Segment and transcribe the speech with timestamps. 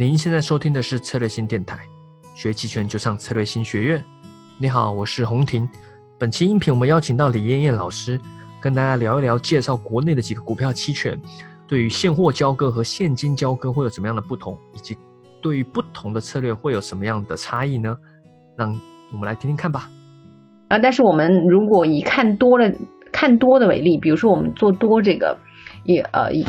[0.00, 1.80] 您现在收听的是策略新电台，
[2.32, 4.04] 学期权就上策略新学院。
[4.56, 5.68] 你好，我是洪婷。
[6.16, 8.20] 本期音频我们邀请到李艳艳老师，
[8.60, 11.20] 跟大家聊一聊介绍国内的几个股票期权，
[11.66, 14.96] 对于现货交割和现金交割会有什么样的不同，以及
[15.42, 17.96] 对于不同的策略会有什么样的差异呢？
[18.56, 18.80] 让
[19.12, 19.90] 我们来听听看吧。
[20.68, 22.72] 啊，但是我们如果以看多了
[23.10, 25.36] 看多的为例，比如说我们做多这个，
[25.82, 26.46] 也呃以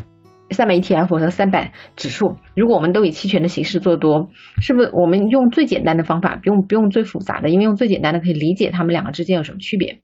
[0.52, 4.30] 三百 ETF 和三百指数，如果我们都以期权的形式做多，
[4.62, 10.02] 是不是我们用最简单的方法，不用不用最复杂的，因为用最简单的可以理解它们两个之间有什么区别。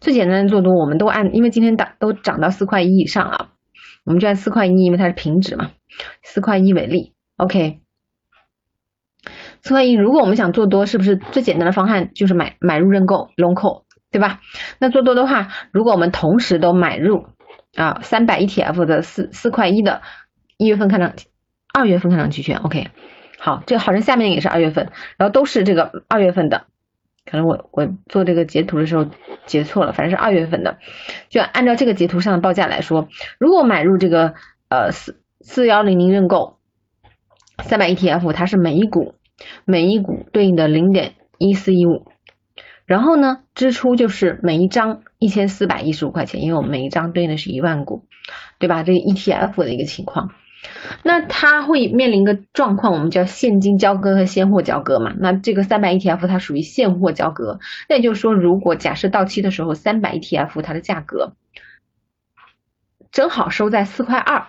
[0.00, 3.48] 最简单的做多，我们都按，因为今天涨都涨到四块一以上啊，
[4.04, 5.70] 我们就按四块一，因为它是平值嘛，
[6.22, 7.80] 四块一为例，OK。
[9.62, 14.40] 四块一，如果我们想做多，是不是最简单的方案就是买买入认购 long call，对吧？
[14.78, 17.26] 那做多的话，如果我们同时都买入
[17.76, 20.02] 啊三百 ETF 的四四块一的
[20.56, 21.12] 一月份看涨，
[21.72, 22.88] 二月份看涨期权，OK，
[23.38, 26.66] 好，这个好像下面也是二月份，然后都是这个二月份的，
[27.24, 29.06] 可能我我做这个截图的时候
[29.44, 30.78] 截错了，反正是二月份的，
[31.28, 34.34] 就按照这个截图上的报价来说，如果买入这个
[34.68, 36.58] 呃四四幺零零认购
[37.62, 39.14] 三百 ETF，它是每一股。
[39.66, 42.06] 每一股对应的零点一四一五，
[42.86, 48.04] 然后呢，支出就是每一张一千四百一十五块钱，因为我们每一张对应的是一万股，
[48.58, 48.84] 对吧？
[48.84, 50.30] 这个 ETF 的一个情况，
[51.02, 55.12] 那它会面临一个状况，我们叫现金交割和现货交割嘛。
[55.18, 61.32] 那这个三百 ETF 它属于现货交割，那也就是说，如果假设到期的时候，三百 ETF 它的价格
[63.10, 64.46] 正好收在四块二。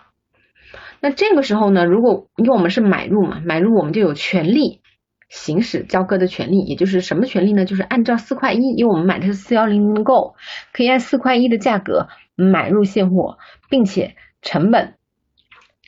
[0.99, 4.81] 那这个时候呢，如果因为我们是买入嘛，买入我们就有权利
[5.29, 7.65] 行使交割的权利，也就是什么权利呢？
[7.65, 10.35] 就是按照四块一，因为我们买的是四幺零零购，
[10.71, 13.37] 可以按四块一的价格买入现货，
[13.69, 14.95] 并且成本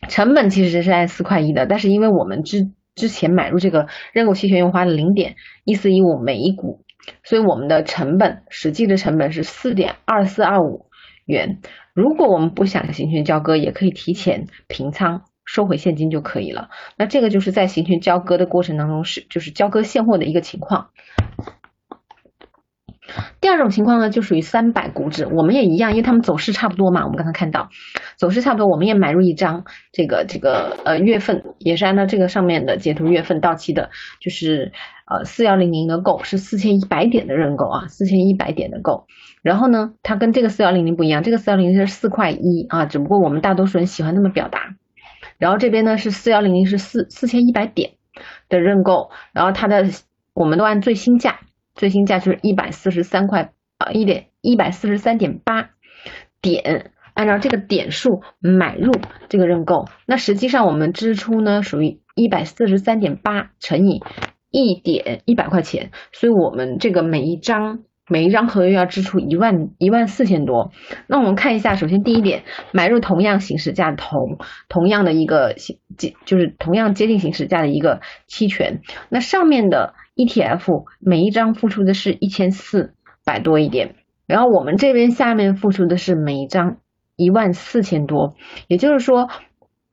[0.07, 6.83] 成本其实是按四块一的，但是因为我们之之前买入这个认购期权又花了零点一四一五每一股，
[7.23, 10.87] 所以我们的成本实际的成本是四点二四二五
[11.25, 11.59] 元。
[11.93, 16.69] 如果我们不想行权交割，也可以提前平仓收回现金就可以了。
[16.95, 20.89] 那这个就是在行权交割的过程当中是就是交割现货的一个情况。
[23.41, 27.05] 第二种情况呢，就属于三百股指，我们也一样，因为它们走势差不多嘛。
[27.05, 27.69] 我们刚才看到
[28.17, 33.89] 走势差不多，我们也买入一张这个这个呃月份，也是按照这个上面的截图月份到期的，
[34.21, 34.71] 就是
[35.09, 39.07] 呃四幺零零的购是四千一百点的认购啊，四千一百点的购。
[39.41, 44.75] 然后呢，它跟这个四幺零零不一样，这个四幺零零是四块一啊，只不过我们大多数人喜欢那么表达。
[45.39, 47.93] 然后这边呢是四幺零零是四四千一百点
[48.49, 49.85] 的认购，然后它的
[50.35, 51.39] 我们都按最新价。
[51.75, 55.69] 最新价就是一百四十三块啊，一点一百四十三点八
[56.41, 58.91] 点，按照这个点数买入
[59.29, 64.01] 这个认购，那实际上我们支出呢属于一百四十三点八乘以
[64.51, 67.79] 一点一百块钱，所以我们这个每一张
[68.09, 70.71] 每一张合约要支出一万一万四千多。
[71.07, 72.43] 那我们看一下，首先第一点，
[72.73, 74.37] 买入同样行使价同
[74.67, 79.93] 同样的一个接就是同样接近行使价的一个期权，那上面的。
[80.19, 82.93] ETF 每一张付出的是一千四
[83.23, 83.95] 百多一点，
[84.27, 86.79] 然后我们这边下面付出的是每一张
[87.15, 88.35] 一万四千多，
[88.67, 89.29] 也就是说，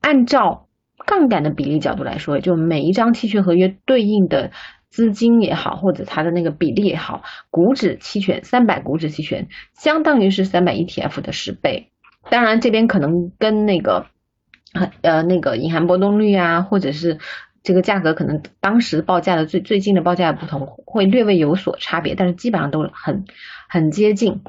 [0.01, 0.67] 按照
[1.05, 4.51] 杠杆的比例角度来说，就每一张期权合约对应的
[4.89, 11.91] 资金也好，或者它的那个比例也好，股指期权三百股指期权相当于是三百 ETF 的十倍。
[12.29, 14.07] 当然这边可能跟那个
[15.01, 17.19] 呃那个隐含波动率啊，或者是。
[17.63, 23.25] 这个价格可能当时报价的最最近的报价不同，会略微有所差别，但是基本上都很
[23.67, 24.41] 很接近。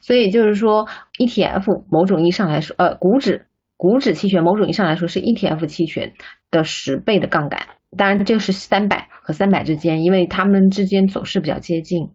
[0.00, 6.14] 所以就是说，ETF 某种意义上来说，呃，股指股指期权某种意义上来说是 ETF 期权
[6.50, 7.68] 的十倍的杠杆。
[7.96, 12.10] 当然，这个是三百和三百之间，因为它们之间走势比较接近。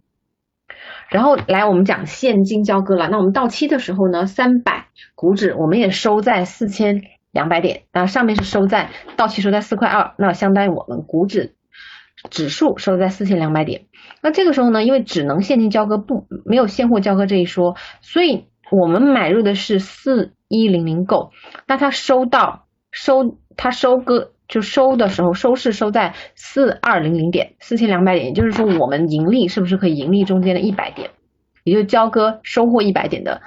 [1.10, 7.02] 然后来我们讲现金交割了，那我们到期的时候呢，三百股指我们也收在四千。
[7.32, 11.54] 两百点，那上面是收在到期收在四块二，那相当于我们股指
[12.32, 13.86] 指数收在四千两百点。
[14.24, 21.30] 那这个时候呢，因为只能现金交割，不没有现货交割这一说，所以我们买入的是四一零零购，
[21.68, 31.12] 那它收到收它收割就收的时候，收市收在四二零零点，四千两百点，也就是说我们盈利是不是可以盈利中间的一百点，
[31.64, 33.42] 也就交割收获一百点的。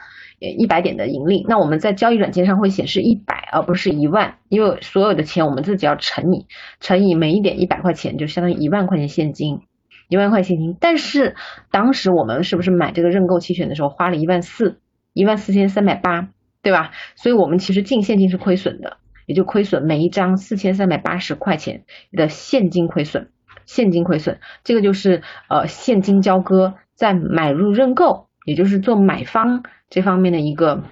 [0.59, 6.47] 一百点的盈利，那我们在交易软件上会显示一百，而不是一万，因为所有的钱我们自己要乘以
[6.81, 9.61] 乘以每一点一百块钱，就相当于一万块钱现金，
[10.09, 10.77] 一万块现金。
[10.81, 11.37] 但是
[11.71, 14.81] 当时我们是不是买这个认购期权的时候花了一万四，
[15.13, 16.91] 一万四千三百八，对吧？
[17.15, 18.97] 所以我们其实净现金是亏损的，
[19.27, 23.31] 也就亏损每一张四千三百八十块钱的现金亏损，
[23.65, 30.85] 现金亏损，这个就是呃现金交割在买入认购，也就是做买方这方面的一个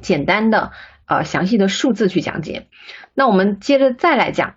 [0.00, 0.72] 简单的
[1.06, 2.66] 呃详细的数字去讲解。
[3.14, 4.54] 那我们接着再来讲。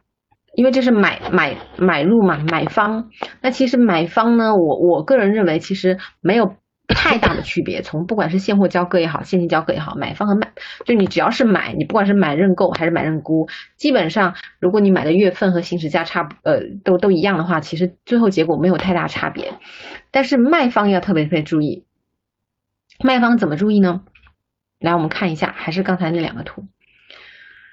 [0.55, 3.11] 因为这是买买买入嘛，买方。
[3.43, 6.55] 那其实买方呢，我我个人认为其实没有
[6.95, 7.81] 太大的区别。
[7.81, 10.51] 从不管是现货交割也好，现金交割也好，买方和卖，
[10.85, 19.53] 就你只要是买，你不管是买认购还是买认沽，基本上如果你买的月份和行使价差呃都都一样的话，其实最后结果没有太大差别。
[20.11, 21.85] 但是卖方要特别特别注意，
[23.03, 24.01] 卖方怎么注意呢？
[24.79, 26.65] 来，我们看一下，还是刚才那两个图。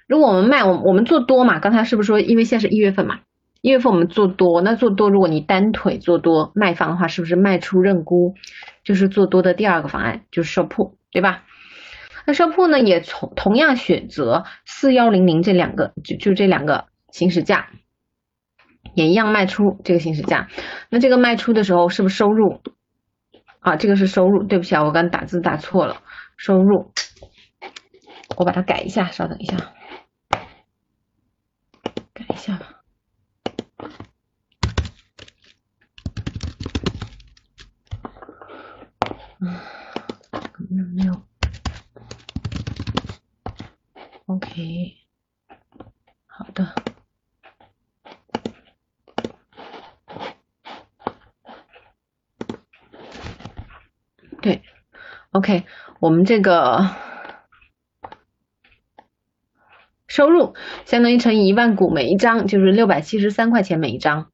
[0.06, 1.61] 如果我们卖，我我们做多嘛？
[1.61, 3.20] 刚才是不是说，因为现在是一月份嘛？
[3.62, 8.34] 一月份我们做多，那做多，如果你单腿做多卖方的话，是不是卖出认沽？
[8.85, 11.43] 就是做多的第二个方案，就是收铺，对吧？
[12.27, 17.71] 那收铺呢，也从同样选择四幺零零这两个，就就这两个行使价，
[18.95, 20.49] 也一样卖出这个行使价。
[20.89, 22.63] 那这个卖出的时候是不是收入？
[23.61, 26.03] 啊，这个是收入，对不起啊，我刚打字打错了，
[26.37, 26.93] 收入，
[28.37, 29.57] 我把它改一下，稍等一下。
[32.13, 32.71] 改一下吧。
[39.41, 39.61] 嗯，
[40.95, 41.13] 没有。
[44.35, 44.97] OK，
[46.27, 46.75] 好的。
[54.43, 54.63] 对
[55.31, 55.65] ，OK，
[56.01, 56.91] 我们这个。
[60.09, 60.55] 收入
[60.85, 64.33] 相当于乘以一万股每一张就是六百七十三块钱每一张，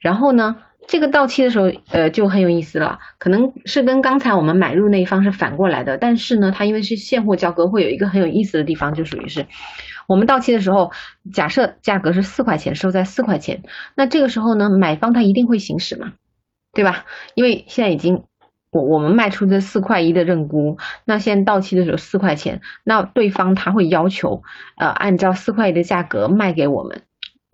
[0.00, 9.46] 然后呢，这个到期的时候，呃，就很有意思了，可能是跟刚才我们买入那一方是反过来的，但是呢，它因为是现货交割，会有一个很有意思的地方，就属于是
[10.06, 10.92] 我们到期的时候，
[11.32, 13.62] 假设价格是四块钱，收在四块钱，
[13.96, 16.12] 那这个时候呢，买方他一定会行使嘛，
[16.72, 17.04] 对吧？
[17.34, 18.24] 因为现在已经。
[18.70, 24.42] 我我们卖出这四块一的认沽，那现在到期的时候四块钱，那对方他会要求，
[24.76, 27.02] 呃，按照四块一的价格卖给我们，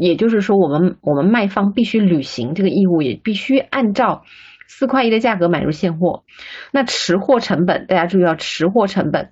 [0.01, 4.25] 也就是说，我们我们卖方必须履行这个义务，也必须按照
[4.67, 6.25] 四块一的价格买入现货。
[6.73, 9.29] 那持货成本，大家注意到持货成本，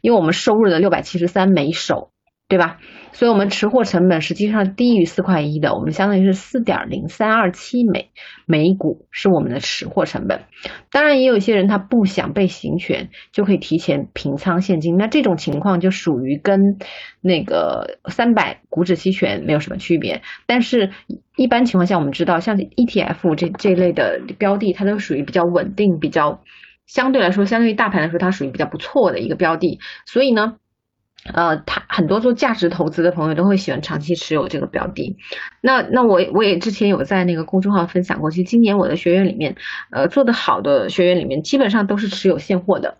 [0.00, 2.10] 因为我们收入的六百七十三每手，
[2.54, 2.78] 对吧？
[3.12, 8.10] 所以，我们持货成本实际上低于四块一的，我们相当于是四点零三二七每
[8.46, 10.42] 每股是我们的持货成本。
[10.92, 14.96] 当然，也有一些人他不想被行权，就可以提前平仓现金。
[14.96, 16.60] 那这种情况就属于跟
[17.20, 20.22] 那个三百股指期权没有什么区别。
[20.46, 20.90] 但是，
[21.36, 26.40] 一般情况下，我们知道像 ETF 这这类的标的，它都属于比较稳定、比较
[26.86, 29.80] 相对来说，相对于大盘来说，它属于比较不错的一个标的。
[30.06, 30.54] 所以呢。
[31.32, 35.16] 呃，他很多做价值投资的朋友都会喜欢长期持有这个标的。
[35.60, 39.56] 那那我我也之前有在那个公众号分享过，其实今年我的学员里面，
[39.90, 42.98] 呃，做的好的学员里面，基本上都是持有现货的。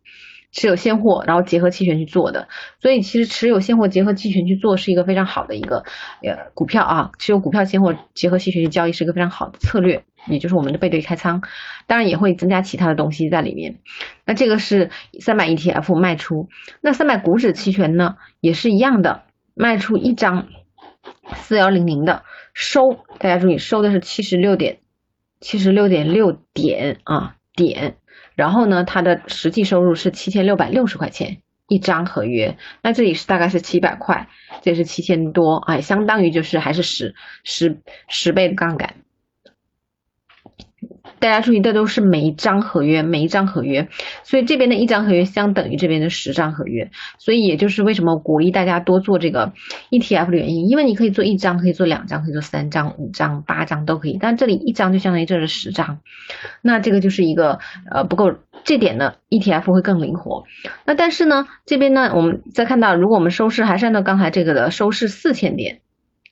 [0.55, 2.47] 持有现货，然后结合期权去做的，
[2.81, 5.85] 所以其实持有现货结合期权去做是一个非常好的一个
[6.23, 11.43] 呃股票啊，持有股票现货结合期权去交易是一个非常好的策略，也就是我们的背对开仓，
[11.89, 13.81] 当然也会增加其他的东西在里面。
[14.25, 16.49] 那这个是三百 ETF 卖出，
[16.81, 19.25] 那三百股指期权呢也是一样的，
[19.55, 20.47] 卖出一张
[21.35, 22.23] 四幺零零的
[22.53, 24.79] 收，大家注意收的是七十六点
[25.41, 27.97] 七十六点六点啊点。
[28.35, 34.29] 然后呢，他的实际收入是七千六百六十块钱一张合约，那这里是大概是七百块，
[34.63, 37.15] 这是七千多，哎，相当于就是还是十
[37.45, 38.97] 十十倍的杠杆。
[41.19, 43.89] 大家注意，这都是每一张合约，每一张合约，
[44.25, 49.53] 所以这边的一张合约相等于这边的十张合约，所以也就是为什么鼓励大家多做这个
[49.91, 56.01] ETF 的原因，因为你可以做一张，可以做两张，可以做三张、五张、八张都可以，但这里一张就相当于这是十张，
[56.63, 57.59] 那这个就是一个
[57.91, 58.33] 呃不够，
[58.65, 60.45] 这点呢 ETF 会更灵活。
[60.85, 65.81] 那但是呢，这边呢，我们再看到，如果我们收市还是按照刚才这个的收市四千点。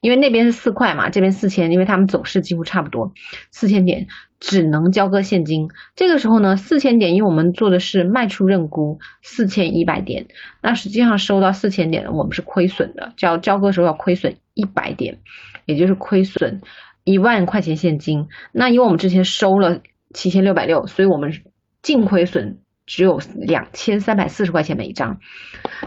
[0.02, 3.12] 因为那边是四块嘛，这边四千，因为他们走势几乎差不多，
[3.52, 4.08] 四千点
[4.40, 5.68] 只能交割现金。
[5.94, 10.26] 这个时候呢，四千点，因为我们做的是卖出认沽，四千一百点，
[10.60, 15.20] 那实际上收到四千点，我们是亏损的，交交割时候要亏损一百点，
[15.66, 16.62] 也就是亏损
[17.04, 18.26] 一万块钱现金。
[18.50, 19.82] 那因为我们之前收了
[20.12, 21.32] 七千六百六，所以我们
[21.80, 25.20] 净亏损只有两千三百四十块钱每一张。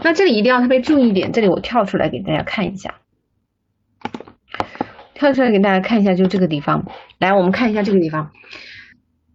[0.02, 2.94] 那这里一定要特别注意一点，这里我跳出来给大家看一下。
[5.18, 6.84] 跳出来给大家看一下，就这个地方。
[7.18, 8.30] 来，我们看一下这个地方。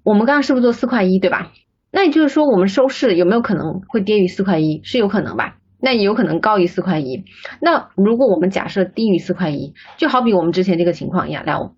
[0.03, 1.51] 我们刚刚是不是做四块一，对吧？
[1.91, 4.81] 那也就是说，我们收市有没有可能会跌于四块一？
[4.83, 5.57] 是有可能吧？
[5.83, 7.25] 那也有可能高于四块一。
[7.59, 11.75] 那如果我们假设低于四块一，就好比我们之前这个情况一样，来，我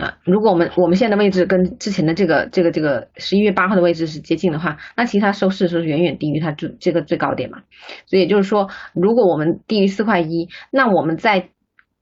[0.00, 7.62] 啊，如果我们我们现在的位置跟之前的这个这个这个十一月八号的位置是接近的话，那其实它收市是远远低于它最这个最高点嘛。
[8.06, 11.50] 所以也就是说，如果我们低于四块一，那我们在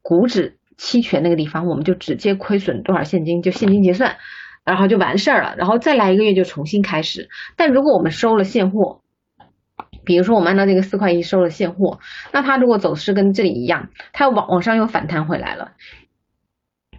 [0.03, 4.17] 股指期权那个地方，我们就直接亏损多少现金，就现金结算，
[4.65, 7.29] 然后就完事儿了，然后再来一个月就重新开始。
[7.57, 9.01] 但如果我们收了现货，
[10.05, 12.01] 比如说我们按照这个四块一收了现货，
[12.33, 15.73] 那它如果走势跟这里一样，它往往上又反弹回来了。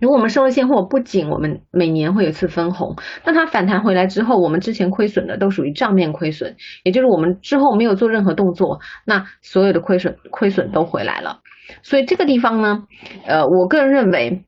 [0.04, 11.40] 如果我们收了现货，不仅我们每年会有一次分红，那它反弹回来之后，我们之前亏损的都属于账面亏损，也就是我们之后没有做任何动作，那所有的亏损亏损都回来了。
[11.84, 12.84] 所以这个地方呢，
[13.26, 14.44] 呃，我个人认为，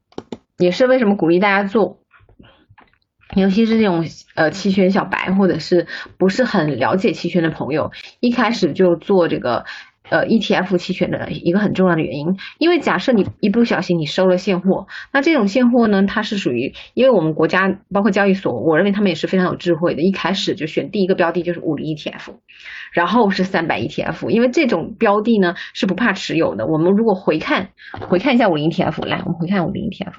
[0.58, 2.00] 也是为什么鼓励大家做。
[3.34, 9.64] 尤其是这种呃期权小白，或者是不是很了解期权的朋友，一开始就做这个
[10.10, 22.36] 呃 ETF 期权的一个很重要的原因，因为假设你一不小心你收了现货，那这种现货呢，它是属于，因为我们国家包括交易所，我认为他们也是非常有智慧的，一开始就选第一个标的就是五零 ETF，
[22.92, 26.68] 然后是三百 ETF，因为这种标的呢是不怕持有的。
[26.68, 30.14] 我们如果回看回看一下五零 ETF，来，我们回看五零 ETF。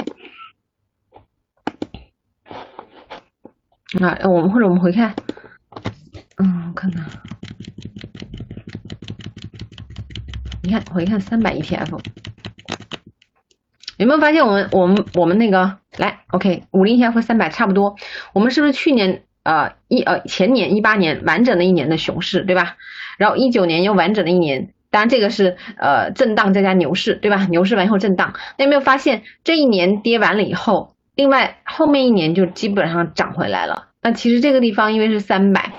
[4.00, 5.14] 啊，我们或者我们回看，
[6.36, 7.06] 嗯，我看看，
[10.62, 11.98] 你看回看三百 ETF，
[13.96, 17.96] 有没有发现我们我们我们那个来，OK，五零 ETF 和三百差不多，
[18.34, 22.76] 我们是不是去年呃一呃前年一八年完整的一年的熊市，对吧？
[23.16, 27.46] 然后一九年又完整的一年，当然这个是呃震荡再加牛市，对吧？
[27.50, 30.94] 牛市完以后震荡，那有没有发现这一年跌完了以后？
[31.14, 33.86] 另外，后面一年就基本上涨回来了。
[34.02, 35.72] 那其实这个地方因为是三百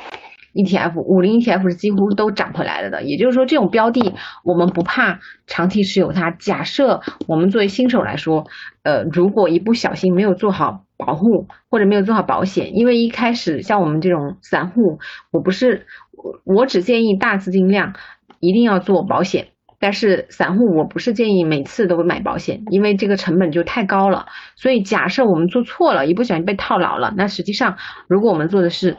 [0.58, 3.04] ETF，五零 ETF 是几乎都涨回来了的。
[3.04, 6.32] 也就是说，这种标的我们不怕长期持有它。
[6.32, 8.48] 假设我们作为新手来说，
[8.84, 15.00] 呃，如果一不小心没有做好保护或者没有做好保险，因为一开始像我们这种散户，
[15.32, 17.94] 我不是我我只建议大资金量
[18.40, 19.50] 一定要做保险。
[19.80, 24.26] 但是散户我不是建议每次都买保险，因为这个成本就太高了。
[24.56, 28.98] 所以假设我们做错了，一不小心被套牢了，那实际上如果我们做的是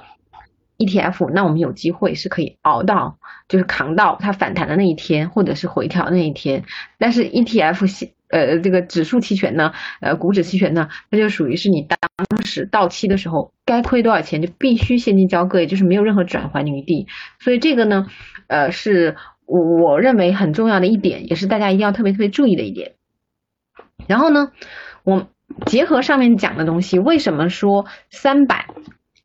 [0.79, 3.19] ETF，那我们有机会是可以熬到，
[3.49, 6.65] 就是扛到它反弹的那一天，或者是回调那一天。
[6.99, 11.99] 但是 ETF 呃这个指数期权呢，呃股指期权呢，那就属于是你当
[12.45, 17.07] 时到期的时候该亏多少钱就必须现金交割，也就是没有任何转还余地。
[17.41, 18.07] 所以这个呢，
[18.47, 19.17] 呃是。
[19.51, 22.97] 我认为很重要的一点，也是大家一定要特别特别注意的一点。
[24.07, 24.53] 然后呢，
[25.05, 25.27] 我
[25.65, 28.67] 结合上面讲的东西，为什么说三百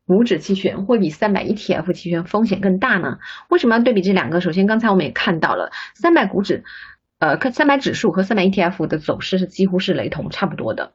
[0.05, 3.19] 股指期权会比三百 ETF 期权风险更大呢？
[3.49, 4.41] 为什么要对比这两个？
[4.41, 6.63] 首先，刚才我们也看到了，三百股指，
[7.19, 10.93] 呃，三百指数和三百 ETF 的走势是几乎是雷同，差不多的。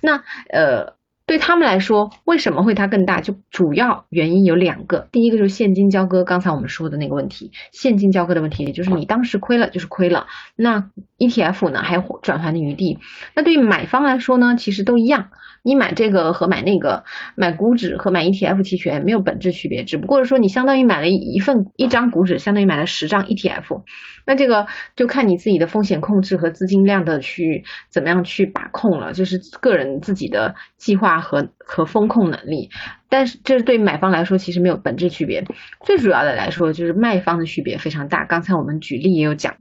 [0.00, 0.98] 那呃。
[1.28, 3.20] 对他们来说，为什么会它更大？
[3.20, 10.88] 就主要原因有两个，第一个就是现金交割，刚才我们说的那个问题，现金交割的问题，也就是你当时亏了就是亏了，那
[11.18, 12.98] ETF 呢还有转还的余地。
[13.34, 15.28] 那对于买方来说呢，其实都一样，
[15.68, 23.82] 你买这个和买那个，买股指和买 ETF 期权没有本质区别，只不过是说你相当于买了一份一张股指，相当于买了十张 ETF。
[24.24, 32.70] 那这个就看你自己的风险控制和资金量的去怎么样去把控了，就是个人自己的计划和和风控能力。
[33.10, 35.44] 但是这是对买方来说其实没有本质区别，
[35.84, 38.24] 最主要的来说就是卖方的区别非常大。
[38.24, 39.56] 刚才我们举例也有讲，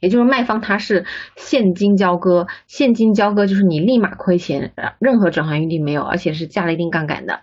[0.00, 1.04] 也就是卖方他是
[1.36, 7.40] 现金交割，现金交割就是你立马亏钱，任何转换余地没有，而且是加了一定杠杆的。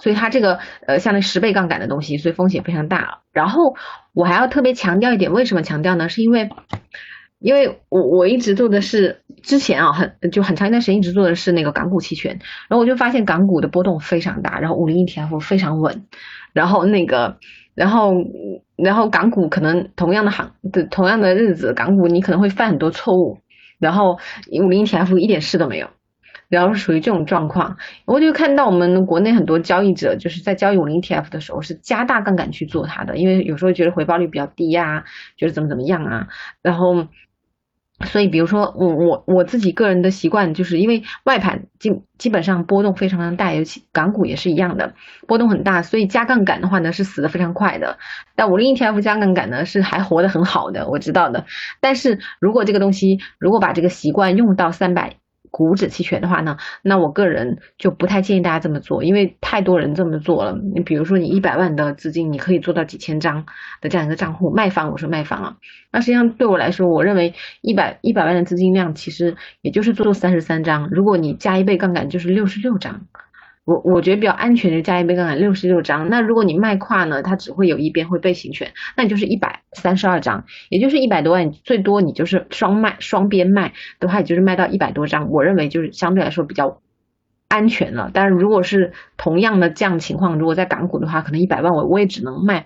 [0.00, 3.20] 所以它这个呃，相当于十倍杠杆的东西，所以风险非常大。
[3.32, 3.76] 然后
[4.12, 6.08] 我还要特别强调一点，为什么强调呢？
[6.08, 6.50] 是因为，
[7.38, 16.06] 因为我我一直做的是之前啊，很就很长一段时间一直做的是那个港股期权，然后我就发现港股的波动非常大，然后五零 ETF 非常稳，
[16.52, 17.38] 然后那个，
[17.78, 18.12] 然后
[18.76, 23.38] 然后港股可能同样的行的同样的日子，港股你可能会犯很多错误，
[23.78, 24.18] 然后
[24.60, 25.88] 五零 ETF 一点事都没有。
[26.48, 35.04] 然后属于这种状况，我就看到我们国内很多交易者就是在交易五零 ETF 的时候是加大杠杆去做它的，因为有时候觉得回报率比较低呀，
[35.36, 36.28] 觉得怎么怎么样啊，
[36.62, 37.06] 然后，
[38.06, 44.94] 所以比如说我我我自己个人的习惯就是因为外盘基基本上波动非常的大，尤其港股也是一样的
[45.26, 47.98] 波动很大，所以加杠杆的话呢是死的非常快的，
[48.36, 51.46] 但五零 ETF 加杠杆呢是还活得很好的，我知道的，
[51.80, 55.16] 但是如果这个东西如果把这个习惯用到三百。
[55.50, 60.58] 股指期权的话呢，那我个人就不太建议大家这么做，因为太多人这么做了。
[60.74, 63.46] 你比如说，你一百万的资金，你可以做到几千张
[63.80, 65.56] 的这样一个账户卖方，我说卖方啊。
[65.90, 73.06] 那实际上对我来说，我认为一百一百万的资金量其实也就是做三十三张，如果你加一倍杠杆，就是六十六张。
[73.68, 86.80] 我我觉得比较安全的加一倍杠杆六十六张，那如果你卖跨呢，它只会有一边会被行权，那你就是一百三十二张，也就是一百多万，最多你就是双卖双边卖的话，也就是卖到一百多张，我认为就是相对来说比较
[87.46, 88.10] 安全了。
[88.10, 92.64] 但是如果是同样的这样情况，如果在港股的话，可能一百万我我也只能卖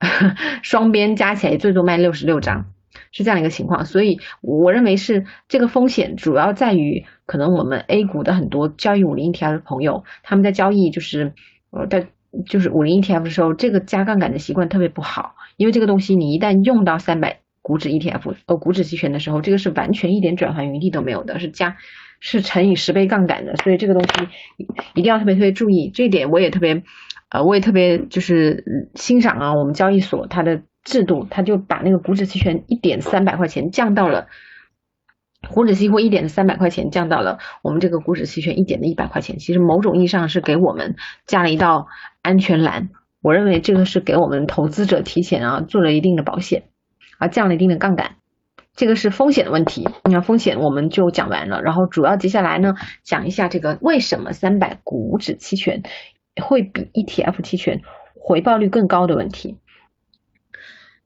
[0.62, 2.64] 双边加起来最多卖六十六张。
[3.12, 11.34] 是这样一个情况，所以我认为是这个风险主要在于，可能我们 A 股的很多交易五零 ETF 的朋友，他们在交易就是
[11.70, 12.08] 呃在
[12.46, 21.76] 就是五零 ETF 的时候，这个加杠杆的习惯特别不好，因为这个东西你一旦用到三百股指 ETF 呃股指期权的时候，这个是完全一点转换余地都没有的，是加
[22.18, 24.28] 是乘以十倍杠杆的，所以这个东西
[24.94, 26.82] 一定要特别特别注意，这一点我也特别
[27.28, 30.62] 呃我也特别就是欣赏啊，我们交易所它的。
[30.84, 34.26] 制度，他就把那个股指期权一点三百块钱降到了
[35.50, 39.38] 股指期货一点三百块钱降到了我们这个股指期权一点的一百块钱。
[39.38, 40.96] 其实某种意义上是给我们
[41.26, 41.88] 加了一道
[42.20, 42.90] 安全栏。
[43.20, 46.64] 我认为这个是给我们投资者提前啊做了一定的保险，
[47.18, 48.16] 啊降了一定的杠杆。
[48.74, 49.88] 这个是风险的问题。
[50.04, 52.74] 你看风险我们就讲完了，然后主要接下来呢
[53.04, 55.82] 讲一下这个为什么三百股指期权
[56.42, 57.82] 会比 ETF 期权
[58.14, 59.58] 回报率更高的问题。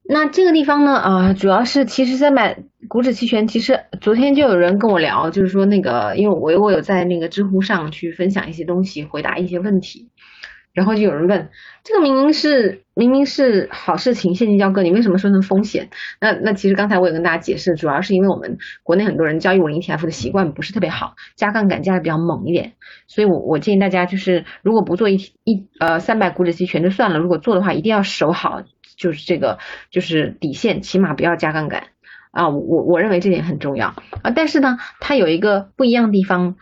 [0.08, 2.56] 那这个地方呢，啊，主要是其实三百
[2.88, 10.08] 股指期权，其实昨天就有人跟我聊，就是说那个，因为我我有在那个知乎上去分享一些东西，回答一些问题，
[10.72, 11.48] 然后就有人问，
[11.82, 15.88] 这个明明是明明是好事情，现金交割，你为什么说成风险？
[16.20, 22.74] 那那其实刚才我也跟大家解释，主要是因为我们国内很多人交易五零 T F 的习惯不是特别好，加杠杆加的比较猛一点，
[23.08, 28.62] 所以我我建议大家就是如果不做一一呃三百股指期权就算了，如果做的话，一定要守好。
[28.96, 29.58] 就是这个，
[29.90, 31.88] 就是底线，起码不要加杠杆
[32.30, 32.48] 啊！
[32.48, 34.30] 我我认为这点很重要啊。
[34.34, 36.56] 但是呢，它有一个不一样的地方。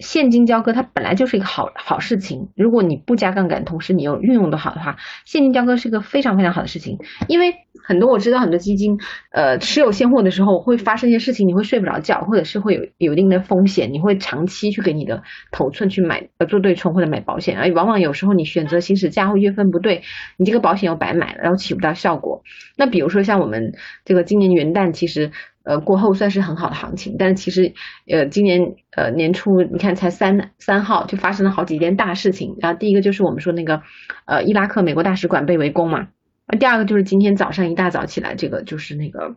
[0.00, 6.98] 现金交割它本来就是一个好好事情，如果你不加杠杆，同时你又运用的好的话，现金交割是一个非常非常好的事情。
[7.28, 8.98] 因为很多我知道很多基金，
[9.30, 20.02] 呃，持有现货的时候会发生一些事情，你会睡不着觉，或者是会有有一定的风险，你会长期去给你的头寸去买呃做对冲或者买保险，而往往有时候你选择行使价或月份不对，
[20.36, 22.42] 你这个保险又白买了，然后起不到效果。
[22.76, 25.30] 那比如说像我们这个今年元旦，其实。
[25.70, 27.72] 呃，过后算是很好的行情，但是其实，
[28.10, 33.80] 呃，今年呃年初你看才三三号就发生了好几件大事情，然后第一个就是我们说那个
[34.26, 36.08] 呃伊拉克美国大使馆被围攻嘛，
[36.48, 39.36] 那第二个就是今天早上一大早起来，这个就是那个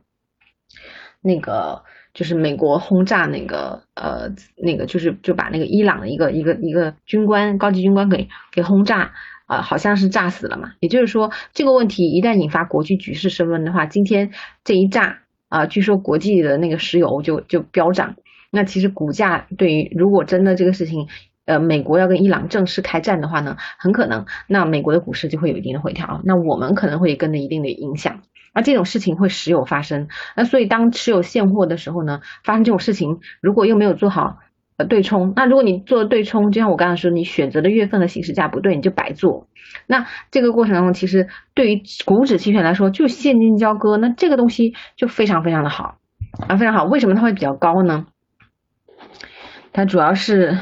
[1.22, 1.84] 那个
[2.15, 9.12] 就是美国轰炸那个呃那个就是就把那个伊朗的一个一个一个军官高级军官给给轰炸
[9.46, 14.32] 啊，好像是炸死了嘛，也就是说这个问题一旦引发国际局势升温的话，今天
[14.63, 15.19] 这一炸。
[15.53, 18.15] 啊，据说国际的那个石油就就飙涨，
[18.49, 21.07] 那其实股价对于如果真的这个事情，
[21.45, 34.39] 呃，美国要跟伊朗正式开战的话呢，很可能那美国的股市就会有一定的回调，那我们可能会跟着一定的影响，而这种事情会时有发生，那所以当持有现货的时候呢，发生这种事情，如果又没有做好。
[34.77, 39.47] 呃，对冲，那如果你做对冲，就像我刚才说，你选择的月份的行使价不对，你就白做。
[39.88, 45.97] 那这个过程当中，其实对于股指期权来说，就现金交割，那这个东西就非常非常的好
[46.47, 46.86] 啊，非常好。
[46.86, 48.07] 为什么它会比较高呢？
[49.71, 50.57] 它主要是。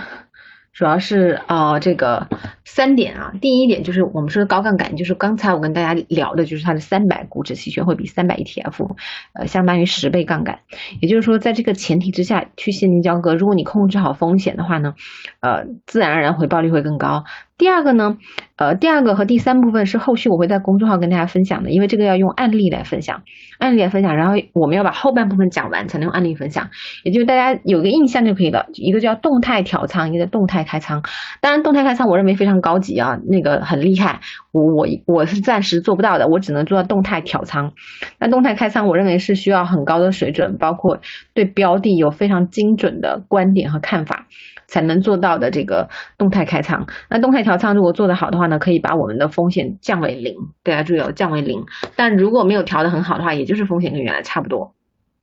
[0.73, 2.27] 主要是啊，这个
[2.63, 8.95] 三点啊，第一点就是我们说的高杠杆，就是刚才我跟大家聊的，就是它的三百股指期权会比三百 ETF，
[9.33, 10.59] 呃，相当于十倍杠杆。
[11.01, 14.95] 也就是说，在这个前提之下去现金交割，如果你控制好风险的话呢，
[15.41, 17.25] 呃，自然而然回报率会更高。
[17.61, 18.17] 第二个呢，
[18.55, 23.21] 呃，第二个和第三部分是后续我会在公众号跟大家分享的，因为这个要用案例来分享，
[23.59, 26.71] 案例来分享，然后我们要把后半部分讲完才能用案例分享，
[27.03, 28.65] 也就是大家有个印象就可以了。
[28.73, 31.03] 一个叫动态调仓，一个叫动态开仓。
[31.39, 34.21] 当然，动态开仓我认为非常高级啊，那个很厉害，
[34.51, 37.73] 我我我是暂时做不到的，我只能做到动态调仓。
[38.17, 40.99] 那动态开仓我认为是需要很高的水准，包括
[41.35, 44.25] 对标的有非常精准的观点和看法。
[44.71, 50.33] 才能做到的这个动态开仓，那动态调仓如果做得好的话呢，可以把我们的风险降为零。
[50.63, 51.65] 大家注意哦，降为零。
[51.97, 54.73] 但如果没有调得很好的话，也就是风险跟原来差不多，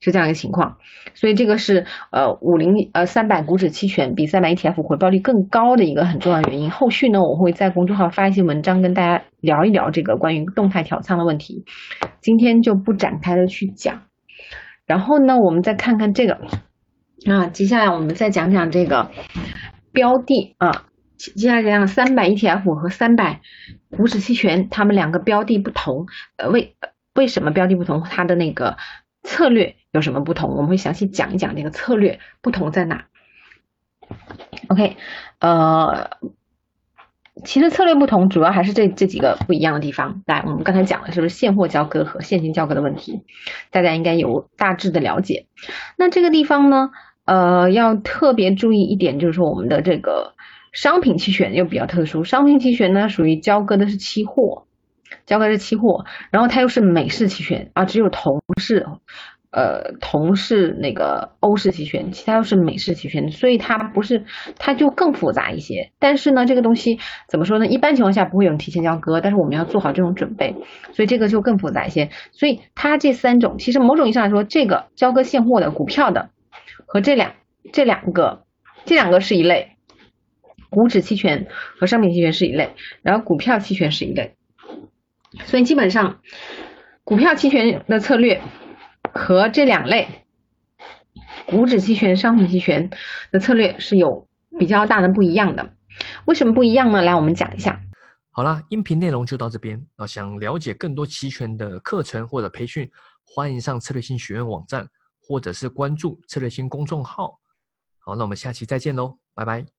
[0.01, 0.77] 是这样一个情况。
[1.15, 6.71] 所以这个是呃五零呃三百股指期权比三百 ETF 回报率更高的一个很重要原因。
[6.71, 11.65] 后续呢，我会在公众号发一些文章跟大家聊一聊这个关于动态调仓的问题。
[12.21, 14.03] 今天就不展开的去讲。
[14.85, 16.39] 然后呢，我们再看看这个。
[17.27, 19.11] 啊，接下来我们再讲讲这个
[19.93, 23.41] 标的啊，接下来讲讲三百 ETF 和三百
[23.91, 26.77] 股指期权，它们两个标的不同，呃，为
[27.15, 28.03] 为什么标的不同？
[28.05, 28.77] 它的那个
[29.25, 30.51] 策略有什么不同？
[30.51, 33.07] 我们会详细讲一讲这个策略不同在哪。
[34.69, 34.97] OK，
[35.41, 36.11] 呃，
[37.45, 40.23] 其实策略不同，主要还是这这几个不一样的地方。
[40.25, 43.25] 来，我们刚才讲的是不是现货交割和现金交割的问题，
[43.71, 45.47] 大家应该有大致的了解。
[45.97, 46.91] 那这个地方呢，
[47.29, 50.33] 呃，要特别注意一点，就是说我们的这个
[50.73, 54.65] 商品期权又比较特殊，商品期权呢属于交割的是期货，
[55.27, 58.87] 交割是期货，然后它又是美式期权啊，只有同式。
[59.51, 64.27] 呃，同是那个欧式期权，其他都是美式期权，所以它不是，
[64.59, 65.91] 它就更复杂一些。
[65.99, 67.67] 但是呢，这个东西怎么说呢？
[67.67, 70.55] 一般情况下不会有人提前交割，但是我们要做好这种准备，
[70.93, 72.11] 所以这个就更复杂一些。
[72.33, 76.29] 所以它这三种，其实某种意义上来说，这个交割现货的股票的
[76.89, 77.35] 和这两
[77.73, 78.45] 这两个
[78.85, 79.77] 这两个是一类，
[80.71, 81.47] 股指期权
[81.79, 84.35] 和商品期权是一类，然后股票期权是一类。
[85.45, 86.21] 所以基本上
[87.05, 88.43] 股票期权的策略。
[89.15, 90.07] 和这两类
[91.47, 92.91] 股指期权、商品期权
[93.33, 95.73] 的策略是有比较大的不一样的。
[96.27, 97.03] 为什么不一样呢？
[97.03, 97.81] 来，我们讲一下。
[98.31, 100.07] 好啦，音频内容就到这边啊。
[100.07, 102.89] 想了解更多期权的课程或者培训，
[103.25, 104.87] 欢迎上策略性学院网站，
[105.29, 107.39] 或者是关注策略星公众号。
[107.99, 109.78] 好，那我们下期再见喽，拜拜。